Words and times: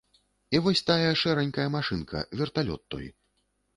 І 0.55 0.61
вось 0.67 0.81
тая 0.87 1.11
шэранькая 1.23 1.67
машынка, 1.77 2.25
верталёт 2.41 2.81
той. 2.95 3.05